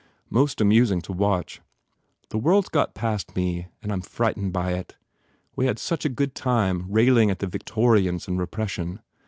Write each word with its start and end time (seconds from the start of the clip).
Most 0.31 0.59
amusing 0.59 1.01
to 1.03 1.13
watch.... 1.13 1.61
The 2.29 2.39
world 2.39 2.65
s 2.65 2.69
got 2.69 2.95
past 2.95 3.35
me 3.35 3.67
and 3.83 3.91
I 3.91 3.93
m 3.93 4.01
frightened 4.01 4.51
by 4.51 4.71
it. 4.73 4.97
We 5.55 5.67
had 5.67 5.77
such 5.77 6.05
a 6.05 6.09
good 6.09 6.33
time 6.33 6.87
rail 6.91 7.19
ing 7.19 7.29
at 7.29 7.37
the 7.37 7.45
Victorians 7.45 8.27
and 8.27 8.39
repression. 8.39 9.01